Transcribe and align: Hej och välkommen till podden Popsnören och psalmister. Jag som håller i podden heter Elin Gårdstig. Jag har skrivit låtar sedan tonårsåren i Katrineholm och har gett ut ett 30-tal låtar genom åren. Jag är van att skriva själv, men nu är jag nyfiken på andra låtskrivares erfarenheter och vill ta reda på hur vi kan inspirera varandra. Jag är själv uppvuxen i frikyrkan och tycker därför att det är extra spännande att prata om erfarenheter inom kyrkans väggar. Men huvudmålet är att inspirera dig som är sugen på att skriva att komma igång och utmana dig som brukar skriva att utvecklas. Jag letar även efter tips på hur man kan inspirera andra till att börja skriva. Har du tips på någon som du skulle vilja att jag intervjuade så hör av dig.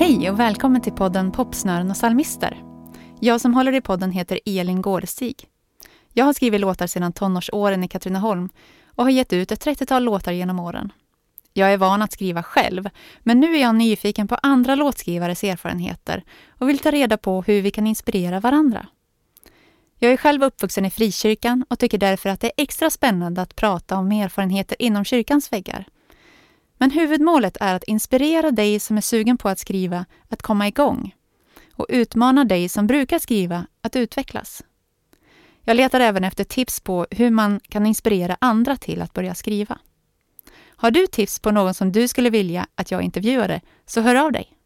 Hej 0.00 0.30
och 0.30 0.40
välkommen 0.40 0.80
till 0.80 0.92
podden 0.92 1.32
Popsnören 1.32 1.90
och 1.90 1.96
psalmister. 1.96 2.62
Jag 3.20 3.40
som 3.40 3.54
håller 3.54 3.74
i 3.74 3.80
podden 3.80 4.10
heter 4.10 4.40
Elin 4.46 4.82
Gårdstig. 4.82 5.46
Jag 6.12 6.24
har 6.24 6.32
skrivit 6.32 6.60
låtar 6.60 6.86
sedan 6.86 7.12
tonårsåren 7.12 7.84
i 7.84 7.88
Katrineholm 7.88 8.48
och 8.86 9.04
har 9.04 9.10
gett 9.10 9.32
ut 9.32 9.52
ett 9.52 9.64
30-tal 9.64 10.04
låtar 10.04 10.32
genom 10.32 10.58
åren. 10.58 10.92
Jag 11.52 11.72
är 11.72 11.76
van 11.76 12.02
att 12.02 12.12
skriva 12.12 12.42
själv, 12.42 12.88
men 13.20 13.40
nu 13.40 13.56
är 13.56 13.60
jag 13.60 13.74
nyfiken 13.74 14.28
på 14.28 14.34
andra 14.42 14.74
låtskrivares 14.74 15.44
erfarenheter 15.44 16.24
och 16.48 16.68
vill 16.68 16.78
ta 16.78 16.90
reda 16.90 17.16
på 17.16 17.42
hur 17.42 17.62
vi 17.62 17.70
kan 17.70 17.86
inspirera 17.86 18.40
varandra. 18.40 18.86
Jag 19.98 20.12
är 20.12 20.16
själv 20.16 20.42
uppvuxen 20.42 20.86
i 20.86 20.90
frikyrkan 20.90 21.64
och 21.68 21.78
tycker 21.78 21.98
därför 21.98 22.28
att 22.28 22.40
det 22.40 22.46
är 22.46 22.62
extra 22.62 22.90
spännande 22.90 23.42
att 23.42 23.56
prata 23.56 23.96
om 23.96 24.12
erfarenheter 24.12 24.82
inom 24.82 25.04
kyrkans 25.04 25.52
väggar. 25.52 25.86
Men 26.80 26.90
huvudmålet 26.90 27.56
är 27.60 27.74
att 27.74 27.84
inspirera 27.84 28.50
dig 28.50 28.80
som 28.80 28.96
är 28.96 29.00
sugen 29.00 29.38
på 29.38 29.48
att 29.48 29.58
skriva 29.58 30.04
att 30.28 30.42
komma 30.42 30.68
igång 30.68 31.14
och 31.74 31.86
utmana 31.88 32.44
dig 32.44 32.68
som 32.68 32.86
brukar 32.86 33.18
skriva 33.18 33.66
att 33.82 33.96
utvecklas. 33.96 34.62
Jag 35.64 35.76
letar 35.76 36.00
även 36.00 36.24
efter 36.24 36.44
tips 36.44 36.80
på 36.80 37.06
hur 37.10 37.30
man 37.30 37.60
kan 37.68 37.86
inspirera 37.86 38.36
andra 38.40 38.76
till 38.76 39.02
att 39.02 39.12
börja 39.12 39.34
skriva. 39.34 39.78
Har 40.66 40.90
du 40.90 41.06
tips 41.06 41.38
på 41.38 41.50
någon 41.50 41.74
som 41.74 41.92
du 41.92 42.08
skulle 42.08 42.30
vilja 42.30 42.66
att 42.74 42.90
jag 42.90 43.02
intervjuade 43.02 43.60
så 43.86 44.00
hör 44.00 44.14
av 44.14 44.32
dig. 44.32 44.56